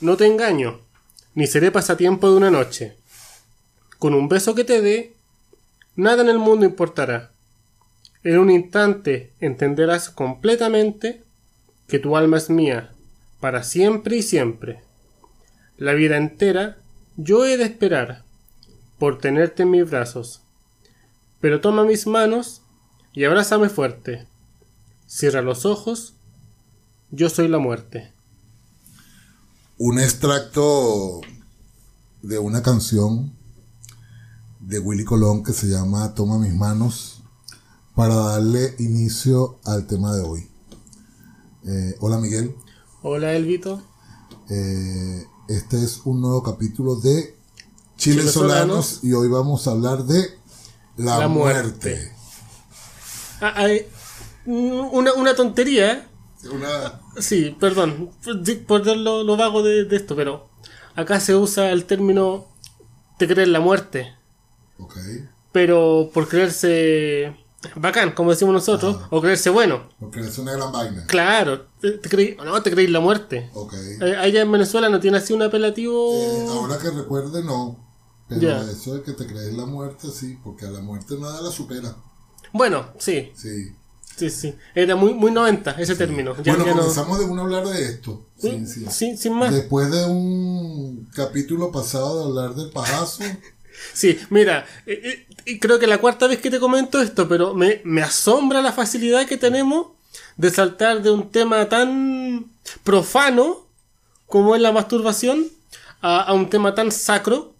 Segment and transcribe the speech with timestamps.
[0.00, 0.80] no te engaño,
[1.34, 2.96] ni seré pasatiempo de una noche.
[3.98, 5.14] Con un beso que te dé,
[5.96, 7.32] nada en el mundo importará.
[8.22, 11.24] En un instante entenderás completamente
[11.88, 12.92] que tu alma es mía,
[13.40, 14.82] para siempre y siempre.
[15.76, 16.78] La vida entera
[17.16, 18.22] yo he de esperar
[18.98, 20.42] por tenerte en mis brazos.
[21.40, 22.62] Pero toma mis manos
[23.12, 24.26] y abrázame fuerte.
[25.06, 26.14] Cierra los ojos,
[27.10, 28.12] yo soy la muerte.
[29.80, 31.20] Un extracto
[32.20, 33.32] de una canción
[34.58, 37.22] de Willy Colón que se llama Toma mis manos
[37.94, 40.48] para darle inicio al tema de hoy.
[41.64, 42.56] Eh, hola Miguel.
[43.02, 43.80] Hola Elvito.
[44.50, 47.36] Eh, este es un nuevo capítulo de
[47.96, 50.28] Chile, Solanos, y hoy vamos a hablar de
[50.96, 52.12] la, muerte.
[53.40, 53.86] Ah, hay
[54.44, 56.07] una, una tontería.
[56.44, 57.00] Una...
[57.18, 58.10] Sí, perdón
[58.66, 60.48] por lo, lo vago de, esto, pero
[60.94, 62.46] acá se usa el término
[63.18, 64.14] te creer la muerte.
[64.78, 64.96] Ok.
[65.52, 67.36] Pero por creerse
[67.74, 69.88] bacán, como decimos nosotros, o creerse bueno.
[70.00, 71.04] O creerse una gran vaina.
[71.06, 73.50] Claro, te, te no, te creí la muerte.
[73.54, 73.74] Ok.
[73.74, 76.12] Eh, allá en Venezuela no tiene así un apelativo.
[76.12, 77.84] Eh, ahora que recuerde, no.
[78.28, 81.50] Pero eso de que te crees la muerte, sí, porque a la muerte nada la
[81.50, 81.96] supera.
[82.52, 83.32] Bueno, sí.
[83.34, 83.74] Sí.
[84.18, 84.54] Sí, sí.
[84.74, 86.34] Era muy, muy 90 ese término.
[86.34, 88.26] bueno, comenzamos de uno a hablar de esto.
[88.36, 89.54] Sí, sí, sin más.
[89.54, 93.22] Después de un capítulo pasado de hablar del pajazo.
[93.92, 97.80] sí, mira, eh, eh, creo que la cuarta vez que te comento esto, pero me,
[97.84, 99.88] me asombra la facilidad que tenemos
[100.36, 102.46] de saltar de un tema tan
[102.82, 103.66] profano
[104.26, 105.46] como es la masturbación
[106.00, 107.54] a, a un tema tan sacro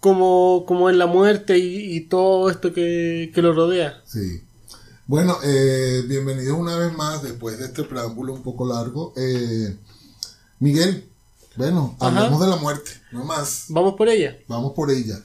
[0.00, 4.00] como, como es la muerte y, todo esto que, lo rodea.
[4.04, 4.42] Sí.
[5.08, 9.14] Bueno, eh, bienvenidos una vez más después de este preámbulo un poco largo.
[9.16, 9.74] Eh,
[10.58, 11.08] Miguel,
[11.56, 13.64] bueno, hablamos de la muerte, no más.
[13.70, 14.36] Vamos por ella.
[14.48, 15.18] Vamos por ella.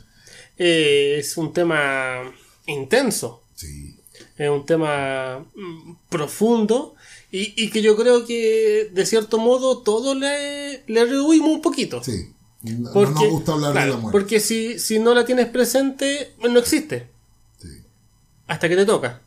[0.57, 2.33] Eh, es un tema
[2.65, 3.43] intenso.
[3.55, 3.99] Sí.
[4.37, 6.95] Es un tema mm, profundo
[7.29, 12.01] y, y, que yo creo que de cierto modo todo le, le reduimos un poquito.
[12.01, 12.31] Sí.
[12.61, 14.17] No, porque, nos gusta hablar de la muerte.
[14.17, 17.09] Porque si, si no la tienes presente, no existe.
[17.61, 17.67] Sí.
[18.47, 19.19] Hasta que te toca.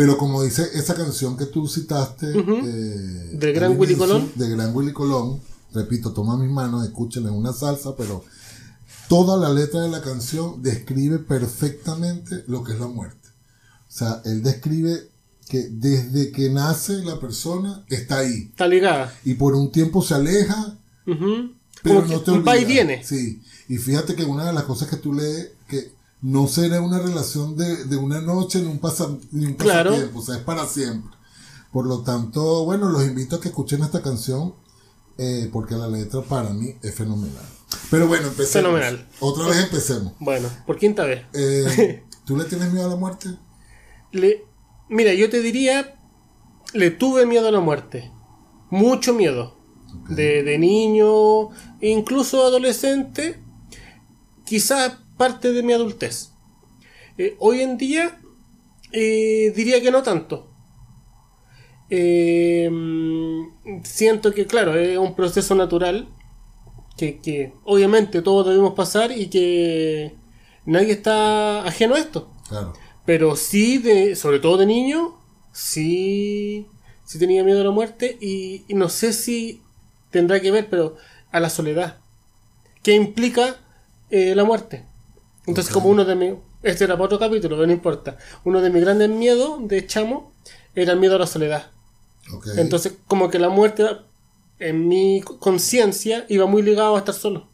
[0.00, 4.32] Pero como dice esa canción que tú citaste, eh, de Gran Willy Colón.
[4.34, 5.42] De Gran Willy Colón,
[5.74, 8.24] repito, toma mis manos, escúchenla en una salsa, pero
[9.10, 13.28] toda la letra de la canción describe perfectamente lo que es la muerte.
[13.90, 15.06] O sea, él describe
[15.46, 18.48] que desde que nace la persona está ahí.
[18.52, 19.14] Está ligada.
[19.26, 20.78] Y por un tiempo se aleja.
[21.04, 23.04] Pero no te va y viene.
[23.04, 23.42] Sí.
[23.68, 25.92] Y fíjate que una de las cosas que tú lees, que
[26.22, 30.22] no será una relación de, de una noche ni un, pasa, ni un pasatiempo, o
[30.22, 31.16] sea, es para siempre.
[31.72, 34.54] Por lo tanto, bueno, los invito a que escuchen esta canción,
[35.18, 37.44] eh, porque la letra para mí es fenomenal.
[37.90, 38.52] Pero bueno, empecemos.
[38.52, 39.08] Fenomenal.
[39.20, 40.12] Otra vez empecemos.
[40.18, 41.24] Bueno, por quinta vez.
[41.32, 43.28] Eh, ¿Tú le tienes miedo a la muerte?
[44.12, 44.44] Le,
[44.88, 45.96] mira, yo te diría,
[46.72, 48.10] le tuve miedo a la muerte.
[48.70, 49.60] Mucho miedo
[50.08, 51.50] de, niño,
[51.80, 53.40] incluso adolescente,
[54.44, 56.30] quizás parte de mi adultez.
[57.18, 58.18] Eh, hoy en día
[58.90, 60.50] eh, diría que no tanto.
[61.90, 62.70] Eh,
[63.84, 66.08] siento que, claro, es un proceso natural
[66.96, 70.14] que, obviamente todos debemos pasar y que
[70.64, 72.32] nadie está ajeno a esto.
[73.04, 75.18] Pero sí, de, sobre todo de niño,
[75.52, 76.66] sí,
[77.04, 79.60] sí tenía miedo a la muerte y no sé si
[80.10, 80.96] tendrá que ver, pero
[81.30, 81.98] a la soledad.
[82.82, 83.56] ¿Qué implica
[84.08, 84.89] eh, la muerte?
[85.46, 86.34] Entonces, como uno de mis.
[86.62, 88.18] Este era para otro capítulo, pero no importa.
[88.44, 90.32] Uno de mis grandes miedos de chamo
[90.74, 91.70] era el miedo a la soledad.
[92.56, 93.86] Entonces, como que la muerte,
[94.58, 97.48] en mi conciencia, iba muy ligado a estar solo.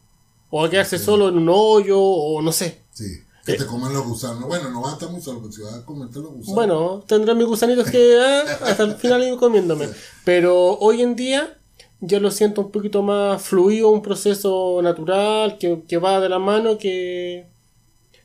[0.49, 2.83] O a quedarse solo en un hoyo, o no sé.
[2.91, 3.05] Sí.
[3.47, 4.45] Que te coman los gusanos.
[4.45, 6.53] Bueno, no vas a estar muy solo, pero si vas a comerte los gusanos.
[6.53, 9.87] Bueno, tendré mis gusanitos que ah, hasta el final ir comiéndome.
[10.25, 11.57] Pero hoy en día
[12.01, 16.77] yo lo siento un poquito más fluido, un proceso natural que, va de la mano,
[16.77, 17.47] que,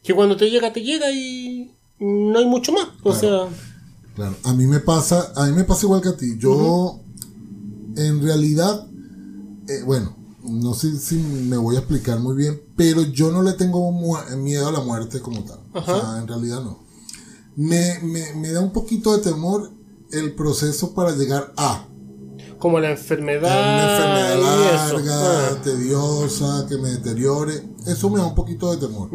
[0.02, 2.88] que cuando te llega, te llega y no hay mucho más.
[3.02, 3.49] O sea.
[4.14, 6.37] Claro, a mí me pasa, a mí me pasa igual que a ti.
[6.38, 7.00] Yo,
[7.96, 8.87] en realidad,
[9.69, 13.52] eh, bueno, no sé si me voy a explicar muy bien, pero yo no le
[13.52, 13.90] tengo
[14.37, 15.60] miedo a la muerte como tal.
[15.72, 16.82] O sea, en realidad no.
[17.54, 19.70] Me, me, me da un poquito de temor
[20.10, 21.87] el proceso para llegar a
[22.62, 23.50] como la enfermedad.
[23.50, 25.61] Una enfermedad larga, ah.
[25.64, 27.61] tediosa, que me deteriore.
[27.88, 29.11] Eso me da un poquito de temor.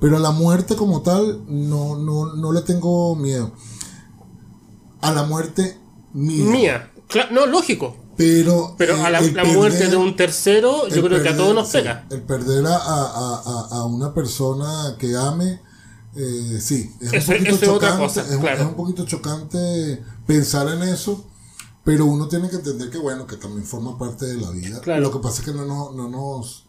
[0.00, 3.52] Pero a la muerte como tal, no, no, no le tengo miedo.
[5.00, 5.78] A la muerte
[6.12, 6.44] mía.
[6.50, 6.92] Mía.
[7.30, 7.96] no, lógico.
[8.16, 12.04] Pero, pero a la, muerte de un tercero, yo creo que a todos nos pega.
[12.10, 15.60] el perder a, a, a, una persona que ame,
[16.16, 21.24] eh, sí, es, un poquito chocante, es, un poquito chocante pensar en eso,
[21.88, 24.82] pero uno tiene que entender que bueno, que también forma parte de la vida.
[24.98, 26.66] Lo que pasa es que no, no, no nos,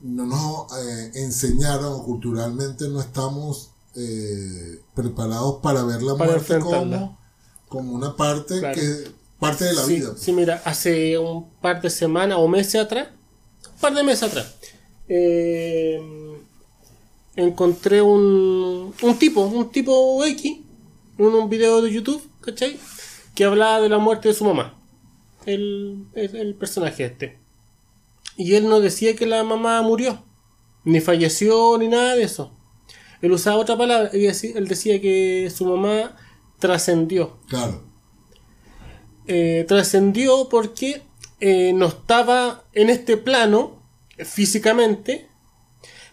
[0.00, 7.18] no nos eh, enseñaron culturalmente no estamos eh, preparados para ver la muerte como,
[7.68, 10.14] como una parte que parte de la vida.
[10.16, 13.08] Sí, mira, hace un par de semanas o meses atrás,
[13.70, 14.54] un par de meses atrás,
[15.10, 16.00] eh,
[17.34, 20.58] encontré un, un tipo, un tipo X,
[21.18, 22.80] en un video de YouTube, ¿cachai?
[23.36, 24.76] Que hablaba de la muerte de su mamá.
[25.44, 27.38] El, el, personaje este.
[28.36, 30.24] Y él no decía que la mamá murió,
[30.82, 32.52] ni falleció, ni nada de eso.
[33.22, 36.16] Él usaba otra palabra, y él decía que su mamá
[36.58, 37.38] trascendió.
[37.48, 37.84] Claro.
[39.28, 41.02] Eh, trascendió porque
[41.40, 43.82] eh, no estaba en este plano
[44.18, 45.28] físicamente,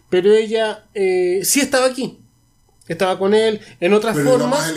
[0.10, 2.23] pero ella eh, sí estaba aquí.
[2.88, 4.74] Estaba con él en otras formas.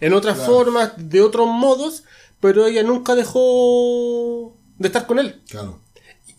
[0.00, 2.04] En otras formas, de otros modos,
[2.40, 5.40] pero ella nunca dejó de estar con él.
[5.48, 5.80] Claro.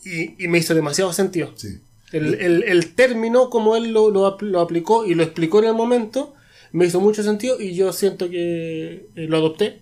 [0.04, 1.54] Y, me hizo demasiado sentido.
[2.12, 6.34] El, término, como él lo, lo, aplicó y lo explicó en el momento,
[6.72, 9.82] me hizo mucho sentido y yo siento que lo adopté.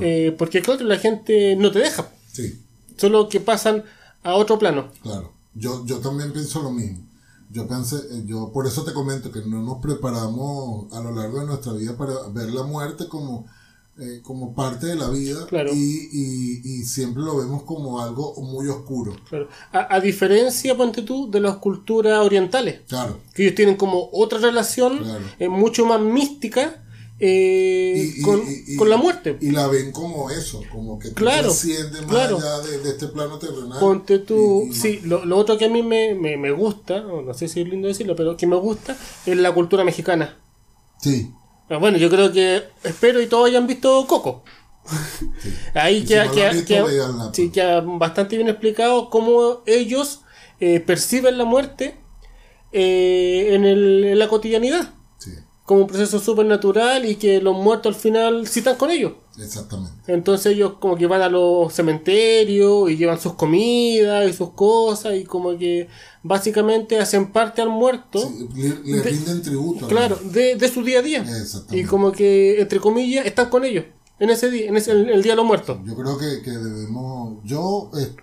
[0.00, 2.10] Eh, porque claro, la gente no te deja.
[2.30, 2.60] Sí.
[2.96, 3.84] Solo que pasan
[4.22, 4.92] a otro plano.
[5.02, 5.32] Claro.
[5.54, 7.09] Yo, yo también pienso lo mismo.
[7.52, 11.40] Yo pensé, eh, yo por eso te comento que no nos preparamos a lo largo
[11.40, 13.46] de nuestra vida para ver la muerte como,
[13.98, 19.16] eh, como parte de la vida y, y, siempre lo vemos como algo muy oscuro.
[19.28, 19.48] Claro.
[19.72, 22.82] A, diferencia, ponte tú, de las culturas orientales.
[22.88, 23.18] Claro.
[23.34, 25.00] Que ellos tienen como otra relación
[25.48, 26.82] mucho más mística
[27.22, 28.14] eh,
[28.78, 29.36] con, la muerte.
[29.42, 33.78] Y la ven como eso, como que claro, más allá de, este plano terrenal.
[33.78, 37.60] Ponte tú, sí, lo, lo, otro que a mí me, me, gusta, no sé si
[37.60, 38.96] es lindo decirlo, pero que me gusta
[39.26, 40.38] es la cultura mexicana.
[40.98, 41.30] Sí.
[41.68, 44.42] Ah, bueno, yo creo que espero y todos hayan visto Coco.
[45.74, 46.26] Ahí que,
[47.52, 50.22] que, bastante bien explicado cómo ellos
[50.58, 51.96] eh, perciben la muerte
[52.72, 54.94] eh, en, el, en la cotidianidad
[55.70, 59.12] como un proceso supernatural y que los muertos al final sí están con ellos.
[59.38, 60.12] Exactamente.
[60.12, 65.14] Entonces ellos como que van a los cementerios y llevan sus comidas y sus cosas
[65.14, 65.86] y como que
[66.24, 68.18] básicamente hacen parte al muerto.
[68.18, 68.48] Sí,
[68.84, 69.86] le, rinden tributo.
[69.86, 71.24] Claro, de, de, su día a día.
[71.70, 73.84] Y como que, entre comillas, están con ellos
[74.18, 75.78] en ese día, en ese, el, día de los muertos.
[75.84, 78.16] Yo creo que, que debemos, yo, eh,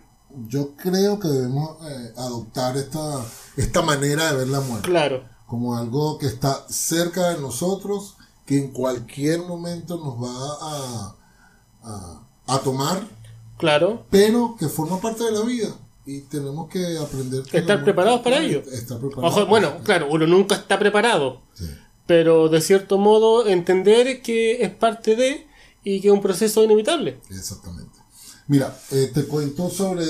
[0.50, 4.90] yo creo que debemos eh, adoptar esta, esta manera de ver la muerte.
[4.90, 8.16] Claro como algo que está cerca de nosotros,
[8.46, 11.16] que en cualquier momento nos va
[11.84, 13.02] a, a, tomar.
[13.58, 14.06] Claro.
[14.12, 15.70] Pero que forma parte de la vida.
[16.06, 17.44] Y tenemos que aprender.
[17.52, 18.62] Estar preparados para ello.
[18.72, 19.48] Estar preparados.
[19.48, 21.42] bueno, claro, uno nunca está preparado.
[22.06, 25.48] Pero de cierto modo entender que es parte de
[25.84, 27.20] y que es un proceso inevitable.
[27.30, 27.98] Exactamente.
[28.48, 30.06] Mira, eh, te cuento sobre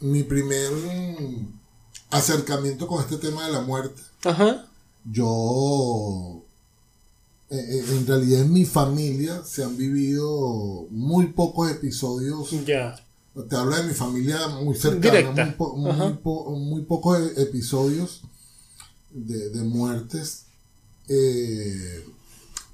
[0.00, 0.70] mi primer
[2.10, 4.02] acercamiento con este tema de la muerte.
[4.26, 4.66] Ajá.
[5.04, 6.42] Yo,
[7.48, 12.50] eh, eh, en realidad en mi familia se han vivido muy pocos episodios.
[12.64, 13.00] Ya.
[13.48, 18.22] Te hablo de mi familia muy cercana, muy, pocos e, episodios
[19.12, 20.46] de, muertes
[21.06, 22.04] eh,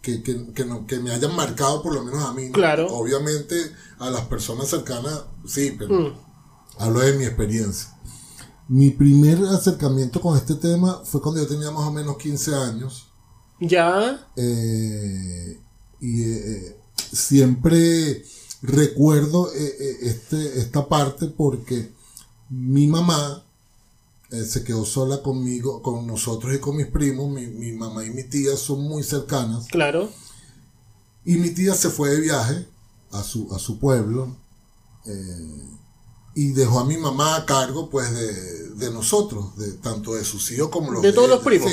[0.01, 2.51] que, que, me hayan marcado, por lo menos a mí.
[2.53, 2.87] Claro.
[2.95, 3.57] Obviamente
[3.99, 6.15] a las personas cercanas, sí, pero mm.
[6.79, 7.93] hablo de mi experiencia.
[8.73, 13.07] Mi primer acercamiento con este tema fue cuando yo tenía más o menos 15 años.
[13.61, 14.27] Ya.
[14.35, 15.61] Eh,
[16.01, 16.81] y eh,
[17.13, 18.25] siempre
[18.63, 21.93] recuerdo eh, este, esta parte porque
[22.49, 23.45] mi mamá
[24.31, 27.31] se quedó sola conmigo, con nosotros y con mis primos.
[27.31, 29.67] Mi, mi, mamá y mi tía son muy cercanas.
[29.67, 30.09] Claro.
[31.27, 32.67] Y mi tía se fue de viaje
[33.11, 34.35] a su, a su pueblo
[36.35, 38.11] y dejó a mi mamá a cargo pues
[38.79, 41.71] de, nosotros, de tanto de sus hijos como los de todos los primos.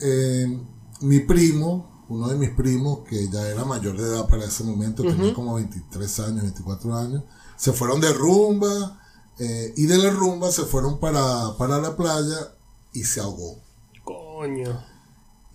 [0.00, 0.60] Eh,
[1.00, 5.02] mi primo, uno de mis primos, que ya era mayor de edad para ese momento,
[5.02, 7.22] tenía como 23 años, 24 años,
[7.56, 9.00] se fueron de rumba
[9.38, 12.54] eh, y de la rumba se fueron para, para la playa
[12.92, 13.58] y se ahogó.
[14.04, 14.93] Coño.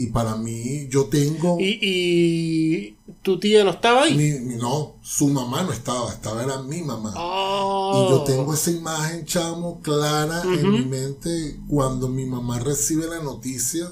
[0.01, 1.57] Y para mí, yo tengo.
[1.59, 4.57] ¿Y, tu tía no estaba ahí?
[4.57, 7.09] no, su mamá no estaba, estaba era mi mamá.
[7.11, 8.23] Y yo oh.
[8.25, 13.91] tengo esa imagen, chamo, clara en mi mente cuando mi mamá recibe la noticia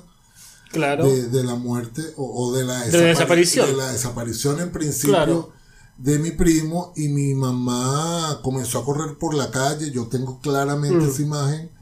[0.71, 1.05] claro.
[1.05, 3.67] de, la muerte o, de, la desaparición.
[3.67, 5.51] De la desaparición en principio.
[5.97, 9.91] de mi primo y mi mamá comenzó a correr por la calle.
[9.91, 11.09] Yo tengo claramente mm.
[11.09, 11.76] esa imagen.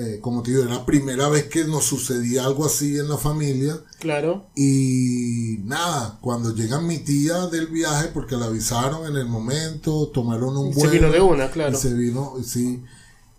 [0.00, 3.16] Eh, como te digo, era la primera vez que nos sucedía algo así en la
[3.16, 3.80] familia.
[3.98, 4.46] Claro.
[4.54, 10.56] Y nada, cuando llega mi tía del viaje, porque la avisaron en el momento, tomaron
[10.56, 10.88] un vuelo.
[10.88, 11.76] Se vino de una, claro.
[11.76, 12.80] Y se vino, sí.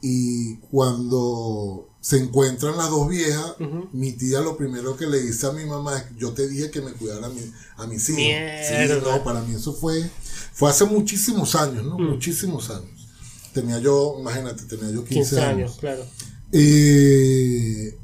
[0.01, 3.55] Y cuando se encuentran las dos viejas,
[3.93, 6.81] mi tía lo primero que le dice a mi mamá es, yo te dije que
[6.81, 7.41] me cuidara a, mi,
[7.77, 8.21] a mis hijos.
[8.67, 10.09] Sí, no, para mí eso fue,
[10.51, 11.97] fue hace muchísimos años, ¿no?
[11.97, 12.09] Mm.
[12.09, 13.07] Muchísimos años.
[13.53, 15.77] Tenía yo, imagínate, tenía yo 15, años.
[15.79, 16.03] claro.
[16.51, 17.97] Eh,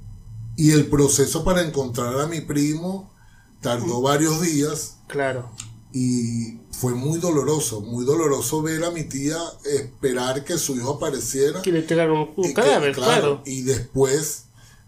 [0.57, 3.13] y el proceso para encontrar a mi primo
[3.61, 4.03] tardó mm.
[4.03, 4.97] varios días.
[5.07, 5.51] Claro.
[5.91, 11.61] Y fue muy doloroso, muy doloroso ver a mi tía esperar que su hijo apareciera.
[11.61, 14.45] Que le entregaron un, cadáver, claro, Y después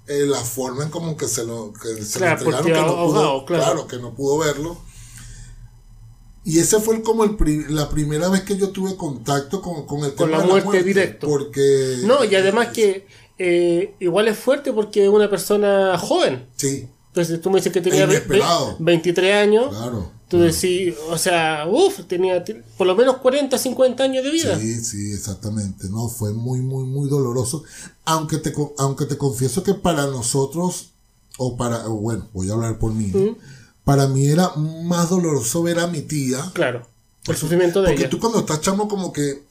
[0.08, 3.46] eh, la forma en como que se lo que se le entregaron que no pudo,
[3.46, 3.88] claro.
[3.88, 4.78] que no pudo verlo.
[6.44, 7.36] Y ese fue como el
[7.76, 11.28] la primera vez que yo tuve contacto con, con el con la muerte, directo.
[11.28, 13.06] Porque no y además que
[13.38, 16.46] eh, igual es fuerte porque es una persona joven.
[16.56, 16.88] Sí.
[17.10, 18.08] Entonces tú me dices que tenía
[18.80, 19.70] 23 años.
[19.70, 20.12] Claro.
[20.28, 22.44] Tú decís, o sea, uff, tenía
[22.78, 24.60] por lo menos 40, 50 años de vida.
[24.60, 25.88] Sí, sí, exactamente.
[25.90, 27.64] No, fue muy, muy, muy doloroso.
[28.04, 30.90] Aunque te, aunque te confieso que para nosotros,
[31.38, 33.14] o para, bueno, voy a hablar por mí,
[33.86, 36.52] para mí era más doloroso ver a mi tía.
[36.54, 36.86] Claro,
[37.26, 37.96] el sufrimiento de ella.
[37.96, 39.44] Porque tú cuando estás chamo como que, eh,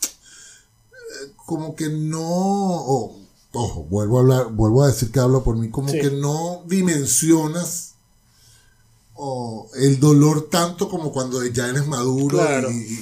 [1.47, 3.17] como que no,
[3.57, 7.95] ojo, vuelvo a hablar, vuelvo a decir que hablo por mí, como que no dimensionas
[9.77, 12.39] el dolor tanto como cuando ya eres maduro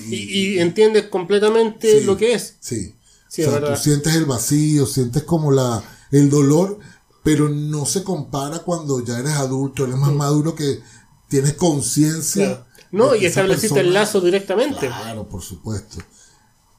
[0.09, 2.57] y, entiendes completamente lo que es.
[2.61, 2.95] Sí.
[3.29, 5.83] o sea, tú sientes el vacío, sientes como la
[6.13, 6.79] el dolor,
[7.25, 10.81] pero no se compara cuando ya eres adulto, eres más maduro que
[11.29, 12.65] tienes conciencia.
[12.93, 14.87] No, y estableciste el lazo directamente.
[14.87, 15.99] Claro, por supuesto.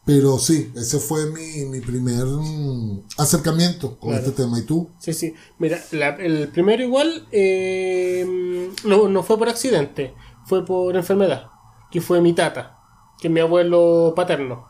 [0.06, 4.60] Pero sí, ese fue mi, mi primer mm, acercamiento con este tema.
[4.60, 4.92] ¿Y tú?
[5.00, 5.34] Sí, sí.
[5.58, 5.80] Mira,
[6.20, 10.14] el primero igual eh, no, no fue por accidente,
[10.46, 11.48] fue por enfermedad,
[11.90, 12.78] que fue mi tata,
[13.20, 14.68] que es mi abuelo paterno.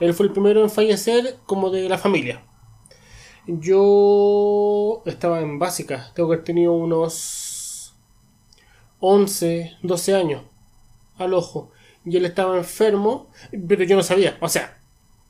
[0.00, 2.44] Él fue el primero en fallecer como de la familia.
[3.46, 7.94] Yo estaba en básica, tengo que haber tenido unos
[9.00, 10.42] 11, 12 años
[11.16, 11.70] al ojo
[12.04, 13.28] y él estaba enfermo,
[13.68, 14.36] pero yo no sabía.
[14.40, 14.78] O sea,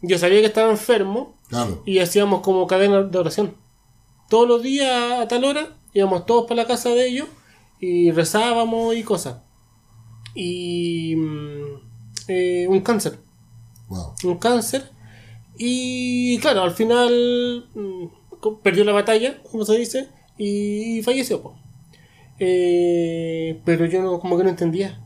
[0.02, 1.36] yo sabía que estaba enfermo
[1.84, 3.56] y hacíamos como cadena de oración.
[4.28, 7.28] Todos los días a tal hora íbamos todos para la casa de ellos
[7.80, 9.38] y rezábamos y cosas.
[10.34, 11.80] Y mm,
[12.28, 13.18] eh, un cáncer.
[14.24, 14.90] Un cáncer.
[15.56, 18.06] Y claro, al final mm,
[18.62, 21.54] perdió la batalla, como se dice, y falleció.
[22.40, 25.03] Eh, pero yo no, como que no entendía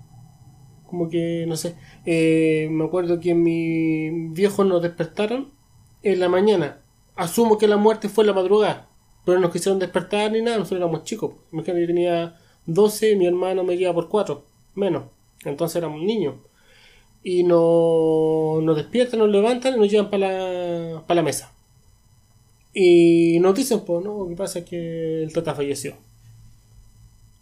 [0.89, 1.77] como que, no sé,
[2.07, 5.51] eh, me acuerdo que mis viejos nos despertaron
[6.03, 6.81] en la mañana.
[7.15, 8.89] Asumo que la muerte fue en la madrugada,
[9.25, 11.35] pero no nos quisieron despertar ni nada, nosotros éramos chicos.
[11.53, 15.05] Imagínate, yo tenía 12, mi hermano me guía por 4, menos.
[15.45, 16.37] Entonces éramos niños.
[17.23, 21.53] Y nos, despiertan, nos levantan y nos llevan para la, para la mesa.
[22.73, 25.97] Y nos dicen, pues, no, lo que pasa es que el tata falleció.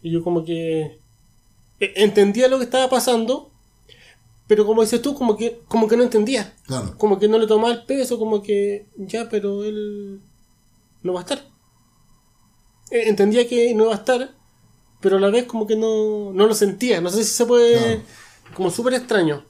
[0.01, 0.99] Y yo como que
[1.79, 3.51] entendía lo que estaba pasando,
[4.47, 6.55] pero como dices tú, como que, como que no entendía.
[6.97, 10.21] Como que no le tomaba el peso, como que ya, pero él
[11.03, 11.43] no va a estar.
[12.89, 14.33] E, entendía que no iba a estar,
[15.01, 17.01] pero a la vez como que no, no lo sentía.
[17.01, 18.01] No sé si se puede...
[18.53, 19.45] Como súper extraño.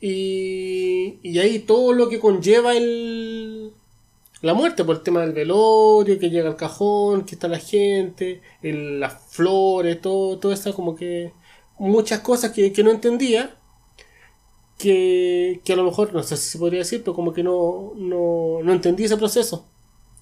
[0.00, 3.72] Y, y ahí todo lo que conlleva el,
[4.40, 8.42] la muerte por el tema del velorio, que llega al cajón, que está la gente,
[8.62, 11.32] el, las flores, todo, todo eso como que
[11.88, 13.56] muchas cosas que, no entendía,
[14.78, 18.58] que, a lo mejor, no sé si se podría decir, pero como que no, no,
[18.62, 19.66] no entendí ese proceso.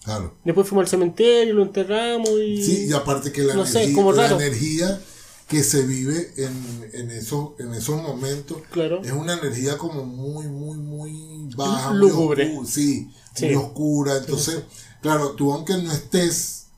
[0.02, 0.34] Claro.
[0.44, 2.62] Después fuimos al cementerio, lo enterramos y...
[2.62, 5.00] Sí, y aparte que la, energía, la energía
[5.46, 9.02] que se vive en, en, eso, en esos momentos claro.
[9.04, 11.92] es una energía como muy, muy, muy baja.
[11.92, 12.46] Lúgubre.
[12.46, 13.10] Muy oscura, sí,
[13.42, 14.16] muy oscura.
[14.16, 14.62] Entonces,
[15.02, 16.68] claro, tú aunque no estés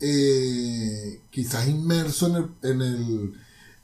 [0.00, 3.34] eh, quizás inmerso en el, en el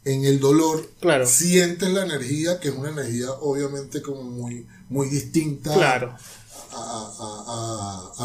[0.07, 1.27] en el dolor, claro.
[1.27, 6.17] sientes la energía, que es una energía obviamente como muy, muy distinta a,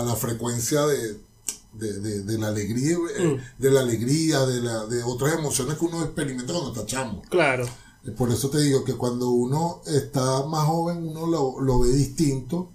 [0.06, 1.18] la frecuencia de,
[2.38, 3.62] la alegría, eh, mm.
[3.62, 7.24] de la alegría, de, la, de otras emociones que uno experimenta cuando está chamo.
[7.30, 7.66] Claro.
[8.06, 11.90] Eh, por eso te digo que cuando uno está más joven, uno lo, lo ve
[11.90, 12.70] distinto.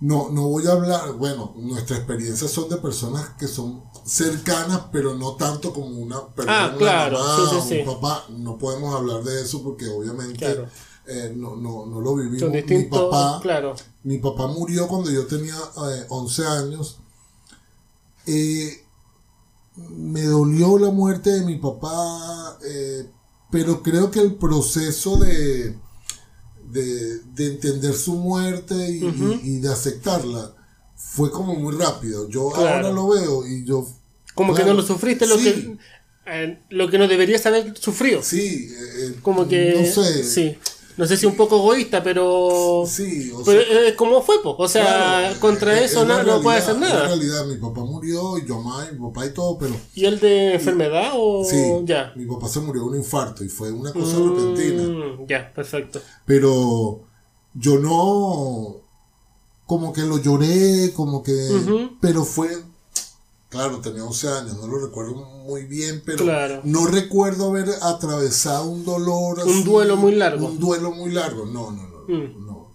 [0.00, 5.14] no, no voy a hablar, bueno, nuestras experiencias son de personas que son cercanas, pero
[5.14, 7.18] no tanto como una persona, ah, claro.
[7.18, 8.24] mamá un papá.
[8.30, 10.66] No podemos hablar de eso porque obviamente
[11.06, 12.50] eh, no, no, no, lo vivimos.
[12.50, 13.74] mi papá, claro.
[14.02, 15.56] mi papá murió cuando yo tenía
[16.08, 16.98] 11 eh, años.
[18.26, 18.84] Eh,
[19.76, 22.58] me dolió la muerte de mi papá,
[23.50, 25.76] pero creo que el proceso de,
[26.70, 30.54] de, entender su muerte y, de aceptarla
[31.10, 32.28] fue como muy rápido.
[32.28, 33.86] Yo ahora lo veo y yo...
[34.34, 35.76] Como que no lo sufriste lo que...
[36.26, 38.22] Eh, lo que no deberías haber sufrido.
[38.22, 39.74] Sí, eh, como que...
[39.78, 40.24] No sé.
[40.24, 40.58] Sí
[40.96, 42.84] no sé si un poco egoísta, pero.
[42.86, 47.02] Sí, o sea, pero, como fue, o sea, contra eso no, no, puede hacer nada.
[47.02, 49.74] En realidad, mi papá murió, y yo más, mi papá y todo, pero.
[49.94, 51.44] ¿Y él de enfermedad o.?
[51.44, 52.12] Sí, ya.
[52.14, 55.16] Mi papá se murió de un infarto y fue una cosa mm, repentina.
[55.26, 56.00] Ya, perfecto.
[56.24, 57.00] Pero
[57.54, 58.83] yo no.
[59.66, 61.90] Como que lo lloré, como que.
[62.00, 62.62] Pero fue
[63.54, 66.26] Claro, tenía 11 años, no lo recuerdo muy bien, pero
[66.64, 69.38] no recuerdo haber atravesado un dolor.
[69.46, 70.48] un duelo muy largo.
[70.48, 71.98] Un duelo muy largo, no, no, no.
[72.08, 72.46] Mm.
[72.46, 72.74] no.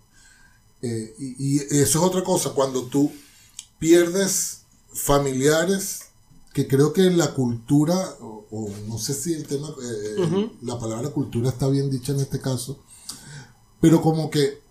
[0.82, 3.12] Eh, y, eso es otra cosa, cuando tú
[3.78, 4.62] pierdes
[4.94, 6.12] familiares,
[6.54, 11.10] que creo que la cultura, o, no sé si el tema, eh, eh, la palabra
[11.10, 12.80] cultura está bien dicha en este caso,
[13.82, 14.62] pero como que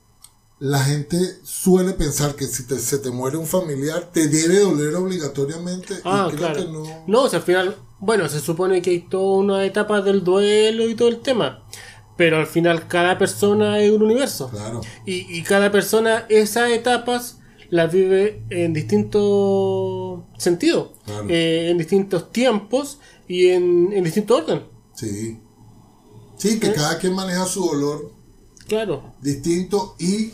[0.61, 5.95] la gente suele pensar que si se te muere un familiar, te debe doler obligatoriamente.
[6.05, 6.65] Ah, claro.
[6.65, 7.05] no.
[7.07, 10.89] no, o sea, al final, bueno, se supone que hay toda una etapa del duelo
[10.89, 11.65] y todo el tema.
[12.17, 14.51] Pero al final cada persona es un universo.
[14.51, 14.81] Claro.
[15.07, 17.39] Y, cada persona esas etapas
[17.71, 20.91] las vive en distintos sentidos,
[21.29, 22.99] eh, en distintos tiempos
[23.29, 24.65] y en, en distinto orden.
[24.95, 25.39] Sí.
[26.37, 26.73] Sí, que ¿Eh?
[26.75, 28.13] cada quien maneja su dolor.
[28.67, 29.15] Claro.
[29.21, 30.33] Distinto y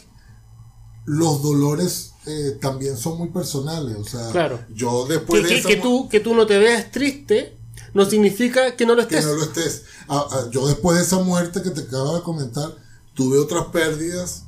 [1.04, 3.96] los dolores eh, también son muy personales.
[3.96, 4.60] O sea, claro.
[4.74, 7.56] yo después que, de que, tú, que tú no te veas triste
[7.92, 9.24] no significa que no lo estés.
[9.24, 9.84] Que no lo estés.
[10.08, 12.74] Ah, ah, yo después de esa muerte que te acabo de comentar,
[13.14, 14.44] tuve otras pérdidas.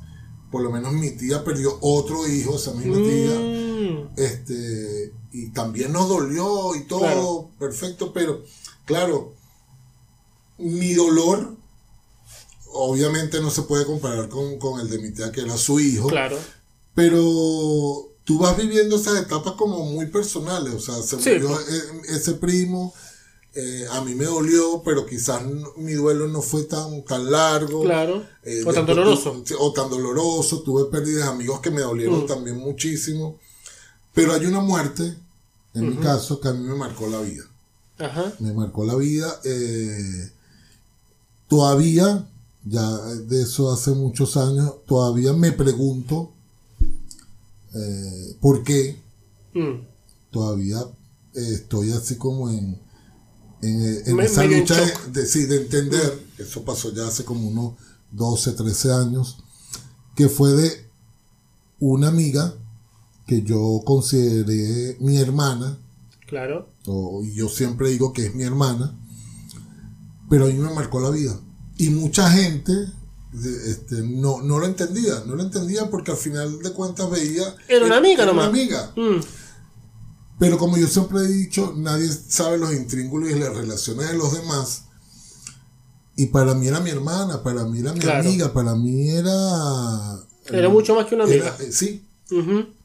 [0.51, 3.35] Por lo menos mi tía perdió otro hijo, esa misma tía.
[3.35, 4.09] Mm.
[4.15, 8.43] Este, y también nos dolió y todo, perfecto, pero
[8.85, 9.33] claro,
[10.57, 11.56] mi dolor
[12.77, 16.07] obviamente no se puede comparar con, el de mi tía que era su hijo.
[16.07, 16.37] Claro.
[16.93, 20.73] Pero tú vas viviendo esas etapas como muy personales.
[20.73, 21.91] O sea, se murió pues.
[22.09, 22.93] e, ese primo.
[23.53, 25.41] Eh, a mí me dolió, pero quizás
[25.77, 27.83] mi duelo no fue tan, tan largo.
[27.83, 28.23] Claro.
[28.43, 29.43] Eh, o tan doloroso.
[29.59, 30.61] o tan doloroso.
[30.61, 32.27] Tuve pérdidas de amigos que me dolieron mm.
[32.27, 33.39] también muchísimo.
[34.13, 35.15] Pero hay una muerte,
[35.73, 37.43] en mi caso, que a mí me marcó la vida.
[37.99, 38.33] Ajá.
[38.39, 39.39] Me marcó la vida.
[39.43, 40.31] Eh,
[41.47, 42.27] todavía
[42.69, 42.89] ya
[43.27, 46.33] de eso hace muchos años, todavía me pregunto
[47.73, 48.99] eh, por qué.
[49.53, 49.85] Mm.
[50.31, 50.79] Todavía
[51.33, 52.79] estoy así como en,
[53.61, 54.75] en, esa lucha
[55.11, 56.41] de, de, entender, mm.
[56.41, 57.73] eso pasó ya hace como unos
[58.11, 59.37] 12, 13 años,
[60.15, 60.87] que fue de
[61.79, 62.53] una amiga
[63.25, 65.77] que yo consideré mi hermana.
[66.27, 66.67] Claro.
[67.23, 68.93] y yo siempre digo que es mi hermana,
[70.29, 71.39] pero a mí me marcó la vida.
[71.77, 72.73] Y mucha gente
[73.33, 77.55] este, no, no lo entendía, no lo entendía porque al final de cuentas veía...
[77.67, 78.91] Era una amiga era Una amiga.
[78.95, 79.19] Mm.
[80.39, 84.33] Pero como yo siempre he dicho, nadie sabe los intríngulos y las relaciones de los
[84.33, 84.83] demás.
[86.15, 90.19] Y para mí era mi hermana, para mí era mi amiga, para mí era...
[90.45, 91.55] Era mucho más que una amiga.
[91.59, 92.05] Eh, sí,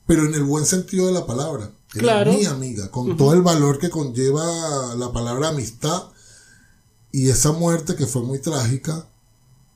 [0.07, 1.71] pero en el buen sentido de la palabra.
[1.95, 6.05] Era mi amiga, con todo el valor que conlleva la palabra amistad
[7.13, 9.07] y esa muerte que fue muy trágica,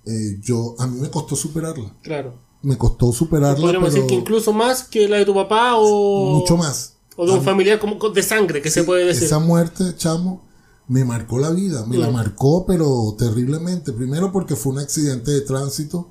[0.06, 1.94] eh, yo a mí me costó superarla.
[2.02, 2.34] Claro.
[2.62, 3.60] Me costó superarla.
[3.60, 6.40] Podríamos decir que incluso más que la de tu papá o...
[6.40, 6.94] Mucho más.
[7.16, 9.24] O de un familiar como de sangre, que se puede decir.
[9.24, 10.42] Esa muerte, chamo,
[10.88, 11.84] me marcó la vida.
[11.86, 13.92] Me la marcó, pero terriblemente.
[13.92, 16.08] Primero porque fue un accidente de tránsito.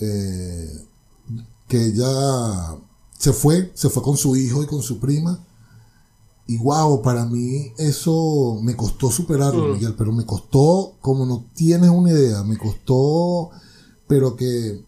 [0.00, 0.86] Eh,
[1.68, 2.78] que ella
[3.18, 5.44] se fue, se fue con su hijo y con su prima.
[6.50, 9.72] Y wow, para mí eso me costó superarlo, mm.
[9.74, 13.50] Miguel, pero me costó, como no tienes una idea, me costó,
[14.06, 14.80] pero que,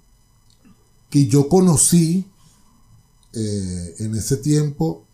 [1.11, 2.25] que yo conocí
[3.35, 5.05] eh, en ese tiempo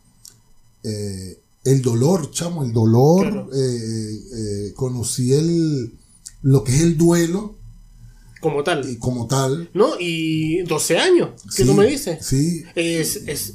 [0.85, 5.99] eh, el dolor, chamo, el dolor, eh, conocí el,
[6.43, 7.57] lo que es el duelo.
[8.41, 8.89] Como tal.
[8.89, 9.69] Y como tal.
[9.75, 9.99] ¿No?
[9.99, 12.25] Y 12 años, que tú me dices.
[12.25, 12.63] Sí.
[12.77, 13.55] Es, es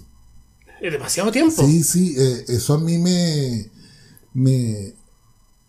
[0.82, 1.64] es demasiado tiempo.
[1.64, 3.70] Sí, sí, eh, eso a mí me,
[4.34, 4.94] me,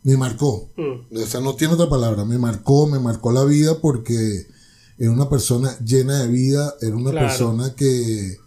[0.03, 0.71] me marcó.
[0.77, 1.17] Mm.
[1.17, 2.25] O sea, no tiene otra palabra.
[2.25, 4.47] Me marcó, me marcó la vida porque
[4.99, 8.39] era una persona llena de vida, era una persona que,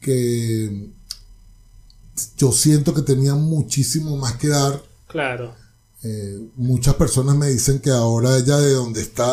[0.00, 0.90] que
[2.36, 4.82] yo siento que tenía muchísimo más que dar.
[5.06, 5.54] Claro.
[6.02, 9.32] Eh, muchas personas me dicen que ahora ella de donde está,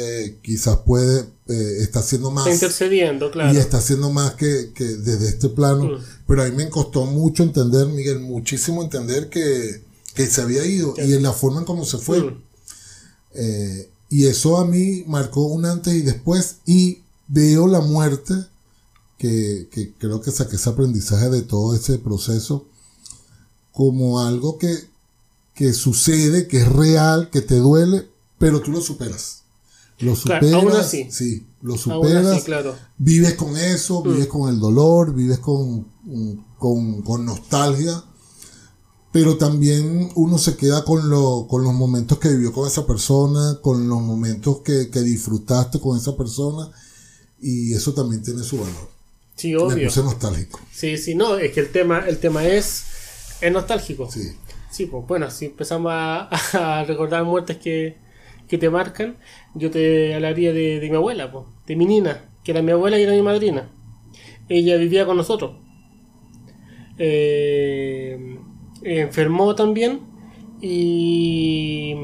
[0.00, 2.46] eh, quizás puede, eh, está haciendo más.
[2.46, 3.52] Está intercediendo, claro.
[3.52, 5.84] Y está haciendo más que, que desde este plano.
[5.84, 6.04] Mm.
[6.26, 9.82] Pero a mí me costó mucho entender, Miguel, muchísimo entender que,
[10.14, 12.20] que se había ido y en la forma en cómo se fue.
[12.20, 12.42] Mm.
[14.10, 18.34] y eso a mí marcó un antes y después y veo la muerte
[19.18, 22.66] que, creo que saqué ese aprendizaje de todo ese proceso
[23.72, 24.74] como algo que,
[25.54, 28.08] que sucede, que es real, que te duele,
[28.38, 29.42] pero tú lo superas.
[30.00, 30.90] Lo superas.
[30.90, 32.44] Sí, lo superas.
[32.96, 34.12] Vives con eso, mm.
[34.12, 35.86] vives con el dolor, vives con,
[36.58, 38.04] con, nostalgia.
[39.10, 43.58] Pero también uno se queda con, lo, con los momentos que vivió con esa persona,
[43.62, 46.70] con los momentos que, que disfrutaste con esa persona.
[47.40, 48.98] Y eso también tiene su valor.
[49.34, 49.76] Sí, obvio.
[49.76, 50.60] Me puse nostálgico.
[50.72, 52.84] Sí, sí, no, es que el tema, el tema es,
[53.40, 54.10] es nostálgico.
[54.10, 54.32] Sí.
[54.70, 57.96] Sí, pues bueno, si empezamos a, recordar muertes que,
[58.56, 59.18] te marcan,
[59.54, 63.02] yo te hablaría de, mi abuela, pues, de mi nina, que era mi abuela y
[63.02, 63.70] era mi madrina.
[64.48, 65.56] Ella vivía con nosotros.
[66.96, 68.38] Eh,
[68.82, 70.00] enfermó también
[70.60, 71.94] y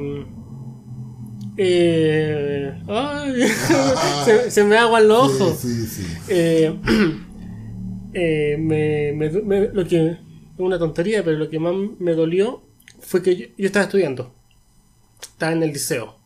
[1.56, 2.80] eh,
[4.50, 5.64] se, me aguan los ojos.
[6.28, 6.76] Eh,
[8.12, 10.18] eh, me, lo que es
[10.58, 12.62] una tontería, pero lo que más me dolió
[13.00, 14.34] fue que yo, estaba estudiando.
[15.20, 16.16] Estaba en el liceo.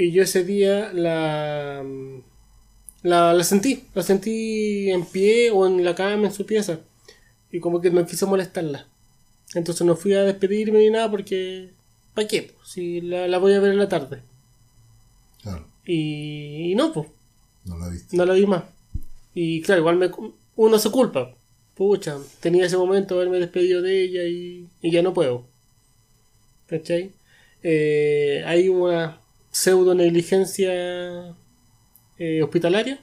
[0.00, 1.84] Y yo ese día la,
[3.02, 3.84] la, la sentí.
[3.92, 6.80] La sentí en pie o en la cama, en su pieza.
[7.52, 8.86] Y como que no quise molestarla.
[9.54, 11.74] Entonces no fui a despedirme ni nada porque...
[12.14, 12.54] ¿Para qué?
[12.64, 14.22] Si la, la voy a ver en la tarde.
[15.84, 17.08] Y, no, pues.
[17.66, 18.64] No la No la vi más.
[19.34, 20.10] Y claro, igual me,
[20.56, 21.34] uno se culpa.
[21.74, 25.44] Pucha, tenía ese momento de haberme despedido de ella y, ya no puedo.
[26.68, 27.12] ¿Cachai?
[27.62, 29.19] Eh, hay una
[29.50, 31.36] pseudo negligencia
[32.18, 33.00] eh, hospitalaria.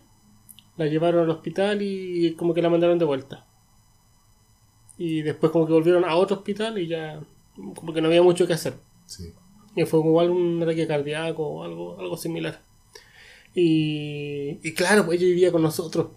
[0.77, 3.47] La llevaron al hospital y como que la mandaron de vuelta.
[4.97, 7.19] Y después como que volvieron a otro hospital y ya
[7.75, 8.75] como que no había mucho que hacer.
[9.05, 9.33] Sí.
[9.75, 12.61] Y fue igual un ataque cardíaco o algo, algo similar.
[13.53, 16.09] Y, y claro, pues ella vivía con nosotros.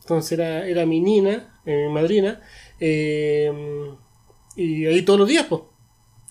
[0.00, 2.40] Entonces era, era mi nina, eh, mi madrina.
[2.78, 3.52] Eh,
[4.56, 5.62] y ahí todos los días, pues.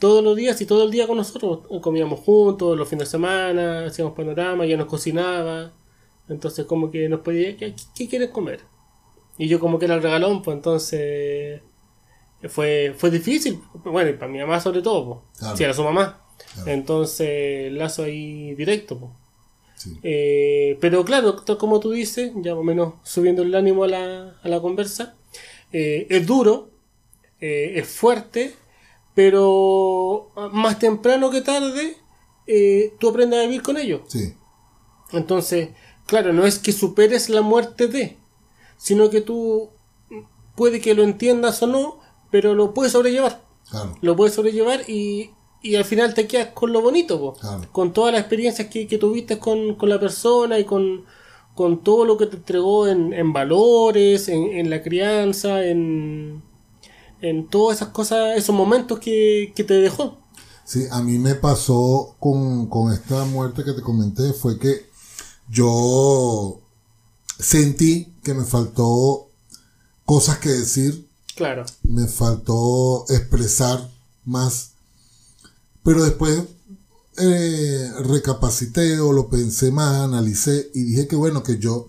[0.03, 1.59] Todos los días y todo el día con nosotros.
[1.81, 5.71] Comíamos juntos, los fines de semana, hacíamos panorama, ella nos cocinaba.
[6.27, 8.59] Entonces como que nos podía, ¿qué, qué quieres comer?
[9.37, 11.61] Y yo como que era el regalón, pues entonces
[12.49, 13.61] fue, fue difícil.
[13.85, 15.57] Bueno, y para mi mamá sobre todo, pues.
[15.57, 16.21] Si era su mamá.
[16.65, 19.09] Entonces, lazo ahí directo.
[20.03, 24.35] Eh, pero claro, como tú dices, ya más o menos subiendo el ánimo a la,
[24.43, 25.15] a la conversa,
[25.71, 26.71] eh, es duro,
[27.39, 28.55] eh, es fuerte,
[29.13, 31.97] pero más temprano que tarde
[32.99, 34.03] tú aprendes a vivir con ello.
[35.11, 35.69] Entonces,
[36.05, 38.17] claro, no es que superes la muerte de,
[38.77, 39.69] sino que tú
[40.55, 41.99] puede que lo entiendas o no,
[42.31, 43.43] pero lo puedes sobrellevar.
[44.01, 45.31] Lo puedes sobrellevar y
[45.63, 47.35] y al final te quedas con lo bonito,
[47.71, 51.05] con todas las experiencias que, tuviste con, la persona y con,
[51.83, 56.43] todo lo que te entregó en, valores, en, la crianza, en,
[57.23, 60.19] en todas esas cosas, esos momentos que, te dejó.
[60.65, 64.89] Sí, a mí me pasó con, con esta muerte que te comenté, fue que
[65.49, 66.61] yo
[67.39, 69.29] sentí que me faltó
[70.05, 71.07] cosas que decir.
[71.35, 71.65] Claro.
[71.83, 73.89] Me faltó expresar
[74.23, 74.73] más
[75.83, 76.43] pero después
[77.17, 81.87] eh, recapacité o lo pensé más, analicé y dije que bueno, que yo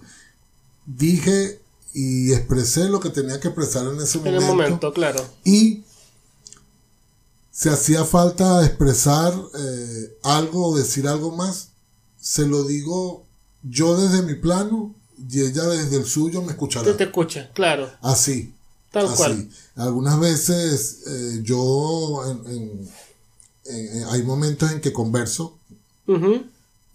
[0.85, 1.61] dije
[1.95, 4.37] y expresé lo que tenía que expresar en ese momento.
[4.37, 5.25] En el momento, claro.
[5.45, 5.85] Y
[7.51, 11.69] si hacía falta expresar eh, algo o decir algo más,
[12.21, 13.25] se lo digo
[13.63, 14.95] yo desde mi plano
[15.31, 16.85] y ella desde el suyo me escuchará.
[16.85, 17.89] Te, te escucha, claro.
[18.03, 18.53] Así.
[18.91, 19.49] Tal cual.
[19.77, 22.89] Algunas veces eh, yo en
[24.11, 25.59] hay momentos en que converso,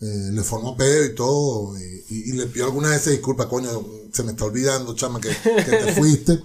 [0.01, 3.69] eh, le formo pedo y todo, y, le pido algunas veces disculpas, coño,
[4.13, 6.41] se me está olvidando, chama, que, te fuiste.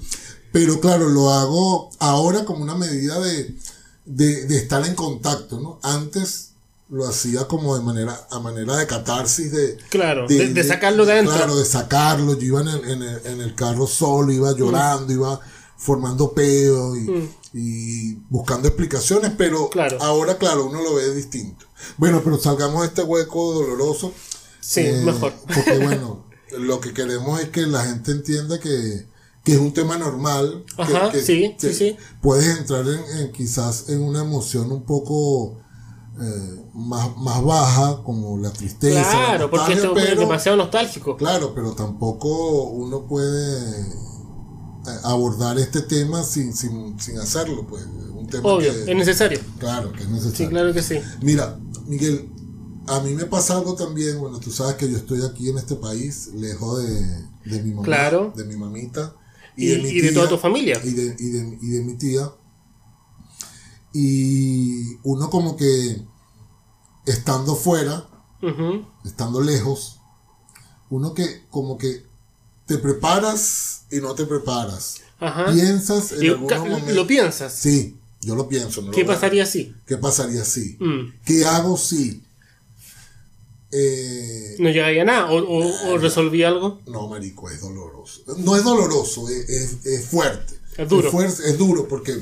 [0.53, 3.55] Pero claro, lo hago ahora como una medida de,
[4.05, 5.79] de, estar en contacto, ¿no?
[5.83, 6.51] Antes
[6.91, 9.79] lo hacía como de manera, a manera de catarsis, de...
[9.89, 11.35] Claro, de, sacarlo de adentro.
[11.35, 12.39] Claro, de sacarlo.
[12.39, 15.41] Yo iba en el, en el, en el carro solo, iba llorando, iba
[15.77, 21.67] formando pedo y, mm y buscando explicaciones, pero ahora, claro, uno lo ve distinto.
[21.97, 24.13] Bueno, pero salgamos de este hueco doloroso.
[24.59, 25.33] Sí, eh, mejor.
[25.47, 26.27] Porque bueno,
[26.59, 29.07] lo que queremos es que la gente entienda que,
[29.45, 30.65] que es un tema normal.
[30.77, 31.97] Ajá, que, sí, sí, sí.
[32.21, 35.61] Puedes entrar en, quizás en una emoción un poco
[36.21, 39.09] eh, más, más baja, como la tristeza.
[39.11, 41.17] Claro, porque esto es demasiado nostálgico.
[41.17, 44.04] Claro, pero tampoco uno puede
[45.03, 47.85] abordar este tema sin, sin, sin hacerlo, pues.
[47.85, 49.41] Un tema Obvio, es necesario.
[49.59, 50.37] Claro, que es necesario.
[50.37, 50.99] Sí, claro que sí.
[51.21, 52.31] Mira, Miguel,
[52.87, 55.77] a mí me pasa algo también, bueno, tú sabes que yo estoy aquí en este
[55.77, 58.33] país, lejos de, de mi mamá, claro.
[58.37, 59.15] de mi mamita.
[59.57, 60.81] Y, de, mi y de toda tu familia.
[60.83, 62.31] Y de, y, de, y de mi tía.
[63.93, 66.03] Y uno como que
[67.07, 68.09] estando fuera,
[69.05, 70.01] estando lejos,
[70.91, 72.05] uno que como que
[72.67, 74.97] te preparas y no te preparas.
[75.53, 76.93] Piensas en algún momento.
[76.93, 77.53] ¿Lo piensas?
[77.53, 78.91] Sí, yo lo pienso.
[78.91, 79.75] ¿Qué pasaría si?
[79.87, 80.77] ¿Qué pasaría si?
[80.79, 81.15] Mm.
[81.25, 82.23] ¿Qué hago si?
[83.71, 85.33] Eh, ¿No llegaría a nada?
[85.33, 86.81] ¿O, resolví algo?
[86.87, 88.23] No, marico, es doloroso.
[88.39, 90.55] No es doloroso, es, fuerte.
[90.77, 91.23] Es duro.
[91.23, 92.17] Es, duro porque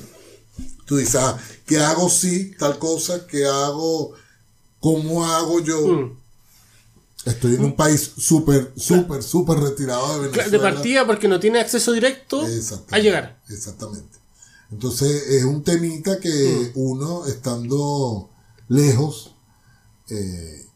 [0.87, 3.27] tú dices, ah, ¿qué hago si tal cosa?
[3.27, 4.13] ¿Qué hago?
[4.81, 5.87] ¿Cómo hago yo?
[5.87, 6.22] Mm.
[7.25, 10.51] Estoy en un país súper, súper, súper retirado de Venezuela.
[10.51, 12.45] De partida porque no tiene acceso directo
[12.91, 13.41] a llegar.
[13.49, 14.19] Exactamente.
[14.73, 16.79] Entonces es un temita que mm.
[16.79, 18.31] uno, estando
[18.69, 19.35] lejos,
[20.09, 20.67] eh,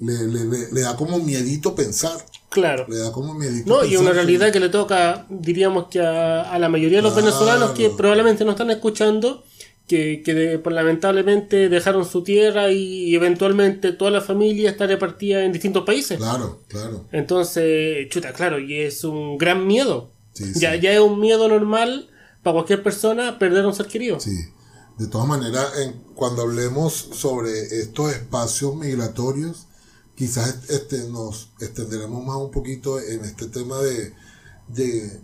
[0.00, 2.24] le, da como miedito pensar.
[2.48, 2.86] Claro.
[2.88, 6.68] Le da como miedito No, y una realidad que le toca, diríamos que a, la
[6.68, 9.44] mayoría de los venezolanos que probablemente no están escuchando,
[9.86, 15.52] que, que pues, lamentablemente dejaron su tierra y, eventualmente toda la familia está repartida en
[15.52, 16.18] distintos países.
[16.18, 17.06] Claro, claro.
[17.12, 20.10] Entonces, chuta, claro, y es un gran miedo.
[20.56, 22.08] ya, ya es un miedo normal
[22.42, 24.20] para cualquier persona perder a un ser querido.
[24.20, 24.36] Sí.
[24.98, 29.66] De todas maneras, en, cuando hablemos sobre estos espacios migratorios,
[30.14, 34.14] quizás este, nos extenderemos más un poquito en este tema de,
[34.68, 35.20] de,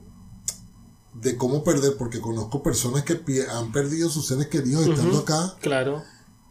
[1.15, 3.21] de cómo perder, porque conozco personas que
[3.51, 5.57] han perdido sus seres queridos estando acá.
[5.61, 6.03] Claro.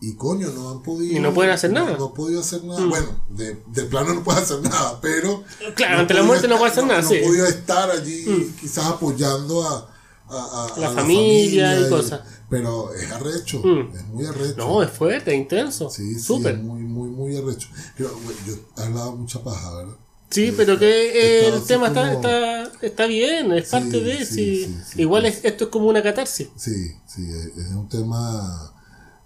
[0.01, 1.17] Y coño, no han podido.
[1.17, 1.97] Y no pueden hacer nada.
[1.97, 2.79] No, han podido hacer nada.
[2.79, 2.89] Mm.
[2.89, 5.43] Bueno, de, de, plano no puede hacer nada, pero.
[5.75, 7.19] Claro, ante la muerte no puede hacer nada, no sí.
[7.19, 8.55] No podido estar allí, mm.
[8.61, 9.89] quizás apoyando a,
[10.29, 12.21] a, la, familia y, cosas.
[12.49, 13.95] Pero es arrecho, mm.
[13.95, 14.55] es muy arrecho.
[14.57, 15.89] No, es fuerte, intenso.
[15.89, 16.57] Sí, súper.
[16.57, 17.67] muy, muy, muy arrecho.
[17.97, 18.09] Yo,
[18.77, 19.95] he hablado mucha paja, ¿verdad?
[20.29, 24.25] Sí, pero que el tema está, está, está, bien, es parte de...
[24.25, 26.49] Sí, igual es, esto es como una catarsis.
[26.55, 28.71] Sí, sí, es un tema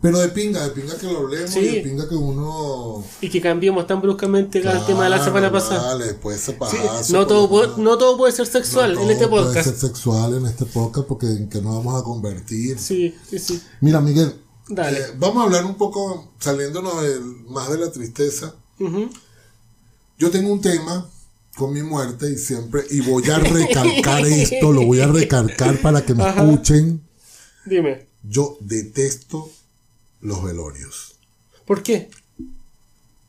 [0.03, 3.05] pero de pinga, de pinga que lo hablemos y de pinga que uno.
[3.21, 5.95] Y que cambiemos tan bruscamente el tema de la semana pasada.
[5.95, 6.57] Vale, puede ser
[7.11, 9.53] no, todo puede, no todo puede ser sexual en este podcast.
[9.53, 12.77] Puede ser sexual en este podcast porque en que nos vamos a convertir.
[12.79, 13.61] Sí, sí, sí.
[13.79, 14.41] Mira, Miguel.
[14.67, 14.99] Dale.
[14.99, 16.95] Eh, vamos a hablar un poco, saliéndonos
[17.47, 18.55] más de la tristeza.
[20.17, 21.09] Yo tengo un tema
[21.55, 26.05] con mi muerte y siempre, y voy a recalcar esto, lo voy a recalcar para
[26.05, 27.01] que me escuchen.
[27.65, 28.07] Dime.
[28.23, 29.49] Yo detesto
[30.21, 31.15] los velorios.
[31.65, 32.09] ¿Por qué?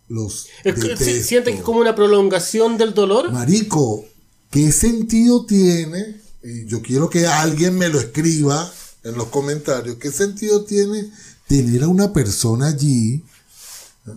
[0.08, 3.32] Los ¿Siente que es como una prolongación del dolor?
[3.32, 4.04] Marico,
[4.50, 6.20] ¿qué sentido tiene?
[6.42, 8.70] Y yo quiero que alguien me lo escriba
[9.02, 9.96] en los comentarios.
[9.96, 11.10] ¿Qué sentido tiene
[11.48, 13.22] tener a una persona allí?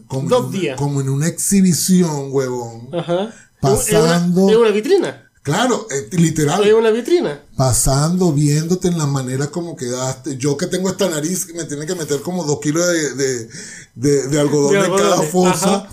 [0.08, 0.78] Como Dos días.
[0.78, 2.90] como en una exhibición, huevón.
[2.94, 3.34] Ajá.
[3.62, 4.50] Pasando.
[4.50, 5.30] ¿Es una vitrina?
[5.48, 6.62] Claro, eh, literal.
[6.62, 7.42] Hay una vitrina.
[7.56, 10.36] Pasando, viéndote en la manera como quedaste.
[10.36, 13.48] Yo que tengo esta nariz me tiene que meter como dos kilos de,
[13.96, 15.88] de, algodón en cada fosa.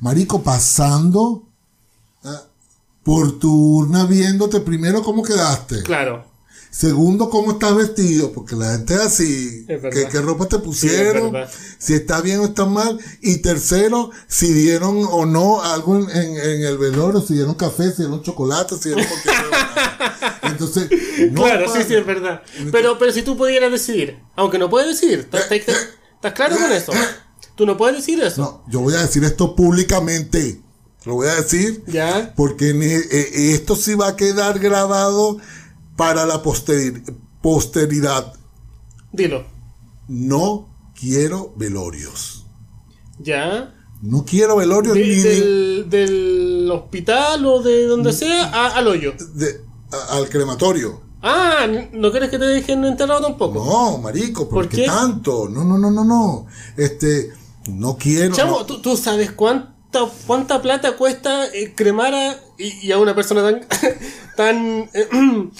[0.00, 1.44] Marico, pasando
[2.24, 2.42] ah,
[3.04, 5.84] por tu urna viéndote primero cómo quedaste.
[5.84, 6.35] Claro.
[6.70, 9.66] Segundo, cómo estás vestido, porque la gente es así.
[9.66, 11.34] ¿Qué, ropa te pusieron?
[11.78, 12.98] si está bien o está mal.
[13.22, 18.22] Y tercero, si dieron o no algo en, el velorio, si dieron café, si dieron
[18.22, 19.06] chocolate, si dieron
[20.42, 20.88] Entonces,
[21.34, 22.42] claro, sí, sí, es verdad.
[22.70, 26.92] Pero, pero si tú pudieras decidir, aunque no puedes decidir, ¿estás, claro con eso?
[27.54, 28.42] Tú no puedes decir eso.
[28.42, 30.60] No, yo voy a decir esto públicamente.
[31.06, 31.82] Lo voy a decir.
[31.86, 32.34] Ya.
[32.36, 35.38] Porque eh, esto sí va a quedar grabado
[35.96, 38.34] para la posteridad.
[39.12, 39.44] Dilo.
[40.08, 42.44] No quiero velorios.
[43.18, 43.74] ¿Ya?
[44.02, 49.14] No quiero velorios ni del, del, hospital o de donde sea al hoyo.
[49.34, 49.62] De,
[50.10, 51.00] al crematorio.
[51.22, 53.64] Ah, ¿no quieres que te dejen enterrado tampoco?
[53.64, 55.48] No, marico, ¿por, qué tanto?
[55.48, 56.46] No, no, no, no, no.
[56.76, 57.32] Este,
[57.68, 58.34] no quiero.
[58.34, 59.75] Chamo, ¿tú, ¿tú, sabes cuánto
[60.26, 63.66] cuánta plata cuesta eh, cremar a, y, a una persona tan,
[64.36, 65.08] tan eh,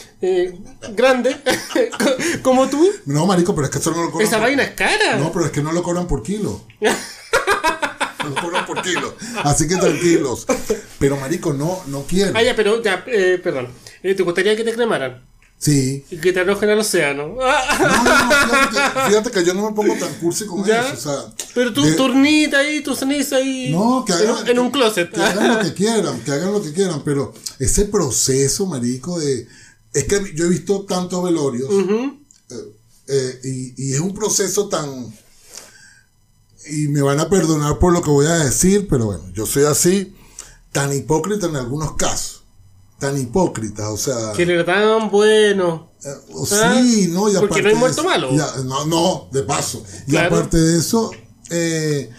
[0.20, 0.58] eh,
[0.92, 1.36] grande
[2.42, 2.88] como tú.
[3.06, 4.26] No, marico, pero es que eso no lo cobran.
[4.26, 5.16] Esa vaina es cara.
[5.18, 6.62] No, pero es que no lo cobran por kilo.
[6.80, 9.14] lo cobran por kilo.
[9.44, 10.46] Así que tranquilos.
[10.98, 12.32] Pero, marico, no, no quiero.
[12.34, 13.68] Ah, ya, pero, ya, perdón.
[14.02, 15.22] ¿Te gustaría que te cremaran?
[15.58, 16.04] Sí.
[16.10, 17.28] Y que te arrojen al océano.
[17.28, 20.92] No, no, fíjate, que, yo no me pongo tan cursi con eso.
[20.92, 23.72] O sea, Pero tu turnita ahí, tu ceniza ahí.
[23.72, 24.46] No, que hagan.
[24.48, 25.10] En, un closet.
[25.10, 27.02] Que hagan lo que quieran, que hagan lo que quieran.
[27.04, 29.46] Pero ese proceso, marico, de.
[29.94, 31.70] Es que yo he visto tantos velorios.
[31.70, 32.54] Eh,
[33.08, 35.12] eh, y, y es un proceso tan.
[36.68, 39.64] Y me van a perdonar por lo que voy a decir, pero bueno, yo soy
[39.64, 40.14] así,
[40.72, 42.35] tan hipócrita en algunos casos
[42.98, 44.32] tan hipócrita, o sea...
[44.34, 45.90] Que era tan bueno.
[46.04, 46.08] Eh,
[46.52, 46.80] ¿Ah?
[46.82, 48.30] sí, no, y Porque no hay muerto malo.
[48.64, 49.82] no, no, de paso.
[50.06, 51.10] Y aparte de eso,
[51.50, 52.10] eh,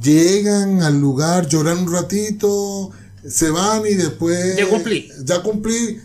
[0.00, 2.90] llegan al lugar, lloran un ratito,
[3.28, 4.56] se van y después...
[4.56, 5.10] Ya cumplí.
[5.24, 6.00] Ya cumplí.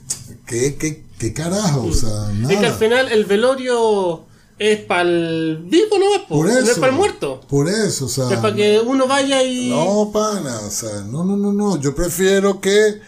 [0.45, 1.84] ¿Qué, qué, qué carajo?
[1.84, 2.54] O sea, nada.
[2.54, 4.26] Es que al final el velorio
[4.58, 6.28] es para el vivo, ¿no?
[6.28, 7.41] Por eso, no es para el muerto.
[7.48, 8.32] Por eso, o sea...
[8.32, 9.69] Es para que uno vaya y...
[9.69, 11.80] No, pana, o sea, no, no, no, no.
[11.80, 13.00] Yo prefiero que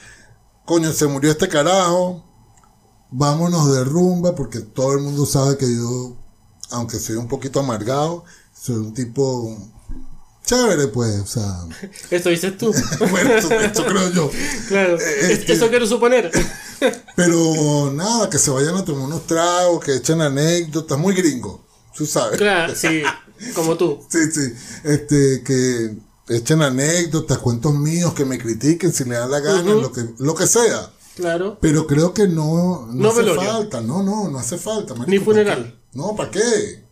[0.72, 2.24] coño, se murió este carajo,
[3.10, 6.16] vámonos de rumba, porque todo el mundo sabe que yo,
[6.70, 8.24] aunque soy un poquito amargado,
[8.58, 9.58] soy un tipo
[10.46, 11.68] chévere, pues, o sea.
[12.10, 12.74] Eso dices tú.
[13.12, 13.50] bueno, eso,
[13.86, 14.32] creo yo.
[14.70, 16.32] Claro, eh, eso quiero suponer.
[17.18, 22.06] pero nada, que se vayan a tomar unos tragos, que echen anécdotas, muy gringo, tú
[22.06, 22.38] sabes.
[22.38, 23.04] Claro, sí,
[23.54, 24.00] como tú.
[24.08, 24.54] sí, sí,
[24.86, 25.98] este, que
[26.36, 30.36] echen anécdotas, cuentos míos, que me critiquen si le da la gana, lo, que, lo
[30.36, 30.92] que sea.
[31.16, 31.58] Claro.
[31.62, 34.96] Pero creo que no, no, hace falta, no, no, no hace falta.
[35.08, 35.80] Ni funeral.
[35.94, 36.86] No, ¿para qué?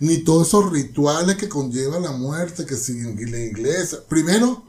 [0.00, 3.98] Ni todos esos rituales que conlleva la muerte, que siguen la iglesia.
[4.08, 4.64] Primero,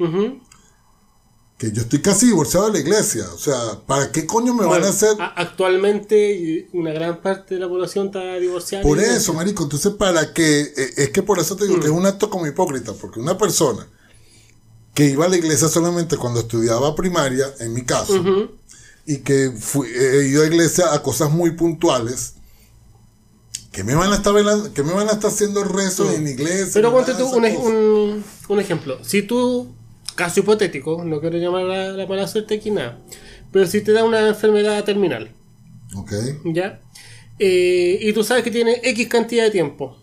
[1.57, 3.25] que yo estoy casi divorciado de la iglesia.
[3.33, 5.17] O sea, ¿para qué coño me van a hacer?
[5.35, 8.83] Actualmente una gran parte de la población está divorciada.
[8.83, 9.63] Por eso, marico.
[9.63, 10.61] Entonces, ¿para qué?
[10.61, 12.93] Eh, es que por eso te digo que es un acto como hipócrita.
[12.93, 13.87] Porque una persona
[14.95, 18.49] que iba a la iglesia solamente cuando estudiaba primaria, en mi caso,
[19.05, 22.35] y que fui, he ido a iglesia a cosas muy puntuales,
[23.71, 24.33] que me van a estar
[24.73, 26.71] que me van a estar haciendo rezos en iglesia.
[26.73, 28.97] Pero ponte tú un, un ejemplo.
[29.03, 29.75] Si tú
[30.15, 32.97] caso hipotético, no quiero llamar la, la mala suerte aquí nada,
[33.51, 35.29] pero si te da una enfermedad terminal,
[35.93, 36.13] ok,
[36.45, 36.81] ¿ya?
[37.37, 39.97] Eh, y tú sabes que tiene X cantidad de tiempo,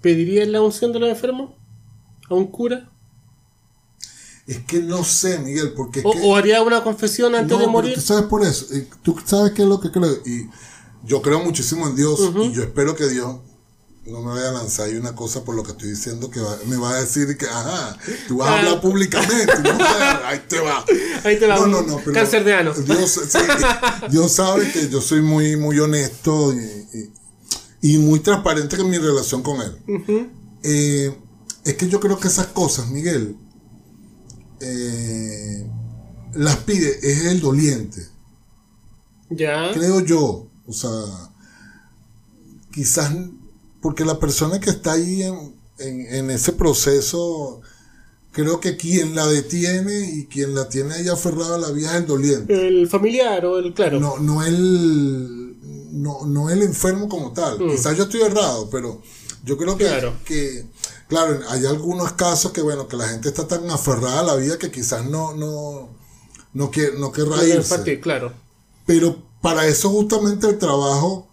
[0.00, 1.54] ¿pedirías la unción de los enfermos?
[2.30, 2.92] ¿A un cura?
[4.46, 6.02] Es que no sé, Miguel, porque...
[6.04, 7.94] O, o haría una confesión antes de morir.
[7.94, 8.66] Tú sabes por eso,
[9.02, 10.48] tú sabes qué es lo que creo, y
[11.04, 13.36] yo creo muchísimo en Dios, y yo espero que Dios
[14.06, 16.76] no me vaya a lanzar ahí una cosa por lo que estoy diciendo que me
[16.76, 18.80] va a decir que, ajá, tú vas a hablar ah.
[18.80, 19.52] públicamente.
[20.24, 20.84] ahí te va.
[21.24, 21.56] Ahí te va.
[21.56, 22.12] No, no, no.
[22.12, 22.72] Cáncer de ano.
[22.72, 23.20] Dios,
[24.10, 26.54] Dios, sabe que yo soy muy, muy honesto
[27.82, 30.30] y, muy transparente en mi relación con él.
[30.62, 31.16] Eh,
[31.64, 33.36] es que yo creo que esas cosas, Miguel,
[34.60, 35.66] eh,
[36.34, 38.06] las pide, es el doliente.
[39.30, 39.72] Ya.
[39.72, 40.46] Creo yo.
[40.66, 40.90] O sea,
[42.72, 43.12] quizás
[43.80, 45.22] porque la persona que está ahí
[45.78, 47.60] en, ese proceso,
[48.32, 51.96] creo que quien la detiene y quien la tiene ahí aferrada a la vida es
[51.98, 52.66] el doliente.
[52.66, 54.00] El familiar o el, claro.
[54.00, 55.56] No, no el,
[55.92, 57.60] no, el enfermo como tal.
[57.60, 57.70] Mm.
[57.70, 59.02] Quizás yo estoy errado, pero
[59.44, 60.14] yo creo que, claro.
[60.24, 60.64] que,
[61.08, 64.58] claro, hay algunos casos que, bueno, que la gente está tan aferrada a la vida
[64.58, 65.88] que quizás no, no,
[66.52, 68.00] no, quiere, no querrá irse.
[68.00, 68.32] claro.
[68.86, 71.28] Pero para eso justamente el trabajo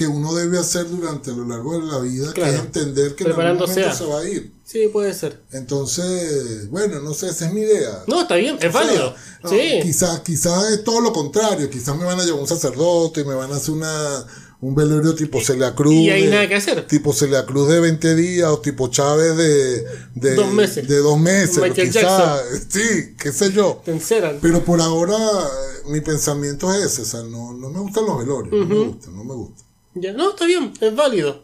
[0.00, 3.32] que uno debe hacer durante lo largo de la vida, que es entender que en
[3.32, 4.50] algún momento se va a ir.
[4.64, 5.42] Sí, puede ser.
[5.52, 8.04] Entonces, bueno, no sé, esa es mi idea.
[8.06, 9.14] No, está bien, es válido.
[9.46, 9.80] sí.
[9.82, 13.52] Quizás quizá es todo lo contrario, quizás me van a llevar un sacerdote, me van
[13.52, 14.24] a hacer una
[14.62, 15.94] un velorio tipo Celia Cruz.
[15.94, 16.86] Y hay nada que hacer.
[16.86, 20.86] Tipo Celia Cruz de 20 días o tipo Chávez de, de dos meses.
[20.86, 21.72] De dos meses.
[21.72, 23.82] Quizás, sí, qué sé yo.
[24.40, 25.16] Pero por ahora
[25.86, 29.16] mi pensamiento es ese, o sea, no, no me gustan los velorios, no me gustan,
[29.16, 29.66] no me gustan.
[29.94, 31.42] Ya, no, está bien, es válido.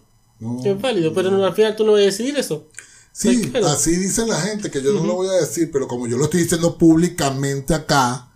[0.65, 2.67] Es válido, pero al final tú no vas a decidir eso.
[3.13, 6.19] Sí, así dice la gente, que yo no lo voy a decir, pero como yo
[6.19, 8.29] lo estoy diciendo públicamente acá,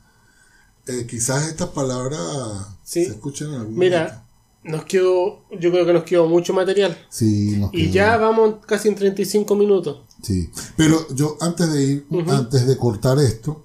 [0.87, 2.19] eh, quizás estas palabras
[2.83, 4.25] se escuchen en algún Mira,
[4.63, 6.97] nos quedó, yo creo que nos quedó mucho material.
[7.09, 10.03] Sí, nos Y ya vamos casi en 35 minutos.
[10.23, 13.65] Sí, pero yo antes de ir, antes de cortar esto,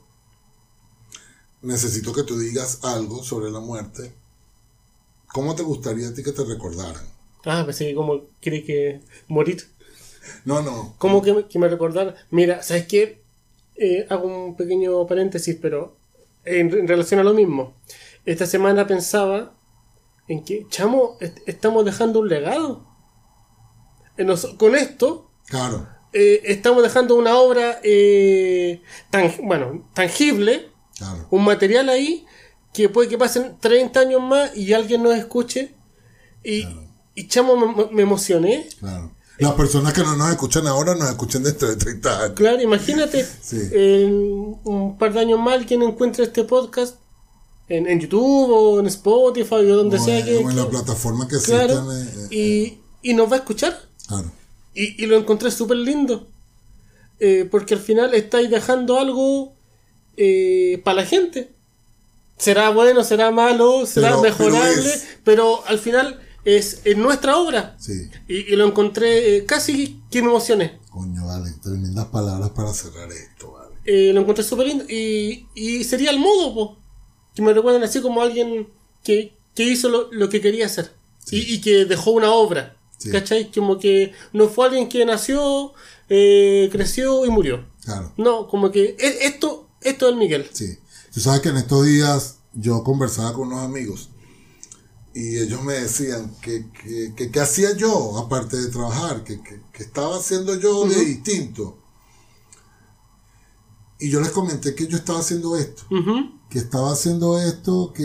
[1.62, 4.14] necesito que tú digas algo sobre la muerte
[5.36, 7.04] ¿Cómo te gustaría a ti que te recordaran?
[7.44, 9.62] Ah, pues sí, como quieres que morir.
[10.46, 10.96] No, no.
[10.98, 12.16] ¿Cómo que, me, que me recordaran?
[12.32, 13.22] Mira, ¿sabes qué?
[13.76, 15.98] Eh, hago un pequeño paréntesis, pero
[16.46, 17.74] en, relación a lo mismo.
[18.26, 19.54] Esta semana pensaba
[20.28, 22.86] en que, chamo, estamos dejando un legado.
[24.58, 25.88] con esto, claro.
[26.14, 30.70] Eh, estamos dejando una obra eh, tan, bueno, tangible,
[31.30, 32.26] un material ahí
[32.74, 35.76] que puede que pasen 30 años más y alguien nos escuche
[36.42, 36.66] y,
[37.16, 38.68] y chamo, me, me emocioné.
[38.80, 39.12] Claro.
[39.38, 42.34] Las personas que no nos escuchan ahora nos escuchan dentro de 30 años.
[42.36, 43.26] Claro, imagínate,
[43.72, 46.96] en un par de años más quien encuentre este podcast
[47.70, 50.38] en, en, YouTube o en Spotify o donde sea que...
[50.38, 51.66] O en la plataforma que sea.
[51.66, 52.80] Eh, y, eh.
[53.02, 53.80] y, nos va a escuchar.
[54.08, 54.32] Claro.
[54.74, 56.28] Y, y lo encontré súper lindo.
[57.20, 59.54] Eh, porque al final estáis dejando algo
[60.84, 61.56] para la gente.
[62.38, 64.94] Será bueno, será malo, será mejorable,
[65.24, 67.76] pero al final es, en nuestra obra.
[67.80, 68.10] Sí.
[68.28, 70.80] Y, lo encontré eh, casi que me emocioné.
[70.90, 73.76] Coño, vale, tremendas palabras para cerrar esto, vale.
[73.86, 74.86] Eh, lo encontré súper lindo.
[74.88, 76.78] Y, y sería el modo, po,
[77.36, 78.68] que me recuerdan así como alguien
[79.04, 80.92] que, que hizo lo, lo, que quería hacer.
[81.30, 82.78] Y, y, que dejó una obra.
[83.12, 83.52] ¿Cachai?
[83.52, 85.74] Como que no fue alguien que nació,
[86.10, 87.66] eh, creció y murió.
[87.84, 88.14] Claro.
[88.18, 90.50] No, como que e, esto, esto es Miguel.
[90.52, 90.78] Sí.
[91.14, 94.10] Tú sabes que en estos días yo conversaba con unos amigos
[95.16, 96.66] y ellos me decían que,
[97.16, 99.40] que, que, hacía yo, aparte de trabajar, que,
[99.80, 101.78] estaba haciendo yo de distinto.
[103.98, 105.84] Y yo les comenté que yo estaba haciendo esto,
[106.50, 108.04] que estaba haciendo esto, que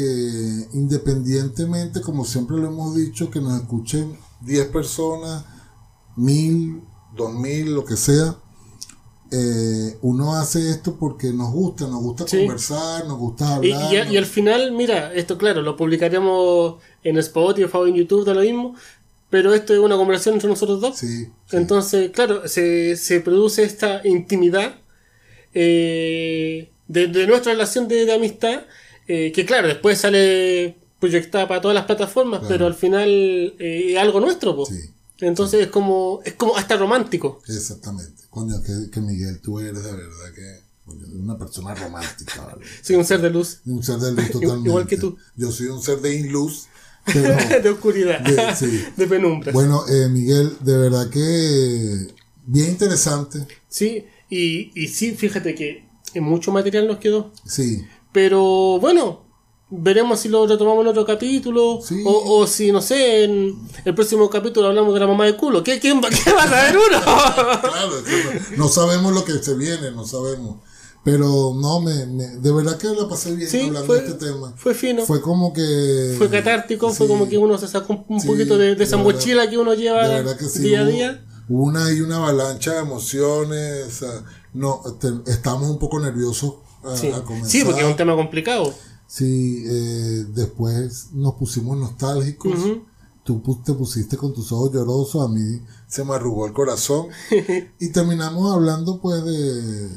[0.73, 5.45] independientemente, como siempre lo hemos dicho, que nos escuchen 10 personas,
[6.17, 6.83] mil,
[7.17, 8.37] dos mil, lo que sea,
[9.33, 14.11] eh, uno hace esto porque nos gusta, nos gusta conversar, nos gusta hablar.
[14.11, 18.41] Y, al final, mira, esto claro, lo publicaríamos en Spotify o en YouTube, da lo
[18.41, 18.75] mismo,
[19.29, 21.01] pero esto es una conversación entre nosotros dos.
[21.53, 24.81] Entonces, claro, se, se, produce esta intimidad
[25.55, 28.63] eh, de, nuestra relación de, amistad,
[29.07, 34.21] eh, que claro, después sale proyectada para todas las plataformas, pero al final es algo
[34.21, 34.91] nuestro, pues.
[35.21, 37.43] Entonces es como es como hasta romántico.
[37.47, 38.23] Exactamente.
[38.31, 40.61] Coño, que, que Miguel, tú eres de verdad que
[41.19, 42.41] una persona romántica.
[42.47, 42.65] ¿vale?
[42.83, 43.61] Soy un ser de luz.
[43.67, 44.69] Un ser de luz totalmente.
[44.69, 45.17] Igual que tú.
[45.37, 46.67] Yo soy un ser de inluz.
[47.07, 48.21] de oscuridad.
[48.21, 49.53] De, penumbra.
[49.53, 52.09] Bueno, eh, Miguel, de verdad que
[52.47, 53.47] bien interesante.
[53.69, 57.33] Sí, y, y sí, fíjate que mucho material nos quedó.
[57.47, 57.85] Sí.
[58.13, 59.31] Pero bueno,
[59.71, 64.67] veremos si lo retomamos en otro capítulo o, si no sé en el próximo capítulo
[64.67, 65.63] hablamos de la mamá de culo.
[65.63, 67.01] ¿qué, quién va, qué va a saber uno?
[67.01, 67.93] claro,
[68.57, 70.57] no sabemos lo que se viene no sabemos.
[71.03, 74.53] Pero no me, de verdad que la pasé bien hablando de este tema.
[74.57, 75.07] fue fino.
[75.07, 78.99] Fue como que fue catártico fue como que uno se sacó un, poquito de, esa
[78.99, 81.25] mochila que uno lleva día a día.
[81.49, 84.05] una y una avalancha de emociones
[84.53, 84.83] no
[85.27, 87.13] estamos un poco nerviosos a, sí.
[87.45, 88.73] sí porque es un tema complicado
[89.11, 92.61] Sí, eh, después nos pusimos nostálgicos.
[93.25, 97.09] Tú te pusiste con tus ojos llorosos, a mí se me arrugó el corazón.
[97.81, 99.89] y terminamos hablando pues de...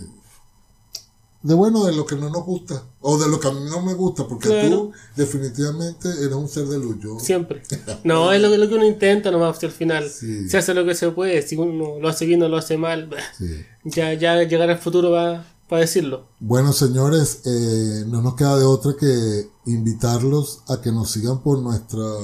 [1.44, 2.84] De bueno, de lo que no nos gusta.
[3.02, 4.26] O de lo que a mí no me gusta.
[4.26, 7.22] Porque tú definitivamente eres un ser de luz.
[7.22, 7.62] Siempre.
[8.04, 10.10] No, es lo, lo, que uno intenta nomás al final.
[10.10, 11.42] Se hace lo que se puede.
[11.42, 13.10] Si uno lo hace bien o lo hace mal.
[13.84, 16.30] Ya, ya llegar al futuro va, para decirlo.
[16.40, 21.60] Bueno, señores, eh, no nos queda de otra que invitarlos a que nos sigan por
[21.60, 22.20] nuestro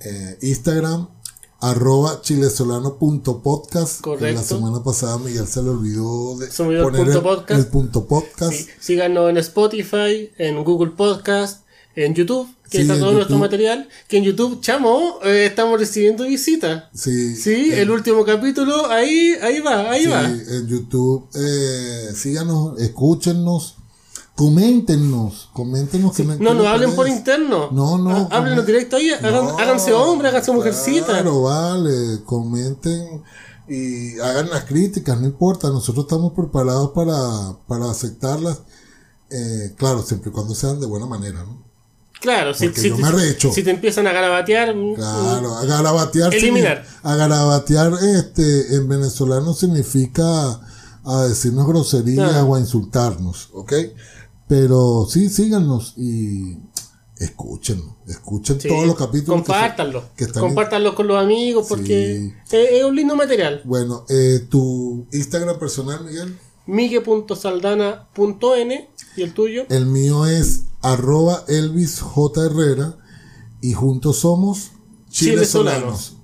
[0.00, 1.08] eh, Instagram,
[1.60, 4.00] arroba chilesolano.podcast.
[4.00, 4.40] Correcto.
[4.40, 7.60] La semana pasada Miguel se le olvidó de poner el, punto podcast.
[7.60, 8.68] El punto podcast.
[8.80, 14.24] Síganos en Spotify, en Google Podcast, en YouTube que está todo nuestro material, que en
[14.24, 16.84] YouTube, chamo, eh, estamos recibiendo visitas.
[16.94, 17.34] Sí.
[17.34, 20.24] Sí, el último capítulo, ahí, ahí va, ahí va.
[20.26, 23.76] En YouTube, eh, síganos, escúchenos,
[24.38, 26.14] coméntenos, coméntenos.
[26.14, 27.72] Que no, no hablen por interno.
[27.72, 28.28] No, no.
[28.30, 31.06] Ah, háblenos directo ahí, háganse hombre, háganse mujercita.
[31.06, 33.24] Claro, vale, comenten
[33.66, 37.16] y hagan las críticas, no importa, nosotros estamos preparados para,
[37.66, 38.62] para aceptarlas.
[39.28, 41.66] Eh, claro, siempre y cuando sean de buena manera, ¿no?
[42.20, 42.92] Claro, si, si,
[43.52, 44.72] si, te empiezan a garabatear.
[44.72, 46.32] Mm, claro, a garabatear.
[46.32, 46.86] Eliminar.
[47.02, 50.60] a garabatear este, en venezolano significa
[51.04, 53.72] a decirnos groserías o a insultarnos, ¿ok?
[54.48, 56.56] Pero sí, síganos y
[57.18, 59.42] escuchen, escuchen todos los capítulos.
[59.42, 60.04] Compártanlo.
[60.38, 63.60] compártanlo con los amigos porque es, un lindo material.
[63.64, 66.34] Bueno, eh, tu Instagram personal, Miguel.
[66.66, 69.66] Migue.saldana.n y el tuyo.
[69.68, 72.46] El mío es arroba Elvis J.
[72.46, 72.96] Herrera
[73.60, 74.70] y juntos somos
[75.10, 76.17] Chile, Solanos.